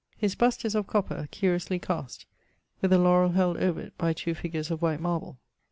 [0.17, 2.25] His bust is of copper, curiously cast,
[2.81, 5.37] with a laurell held over it by two figures of white marble.